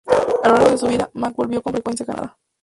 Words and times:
A 0.43 0.47
lo 0.49 0.55
largo 0.55 0.71
de 0.71 0.77
su 0.79 0.87
vida, 0.87 1.11
Mack 1.13 1.35
volvió 1.35 1.61
con 1.61 1.73
frecuencia 1.73 2.03
a 2.05 2.07
Canadá. 2.07 2.37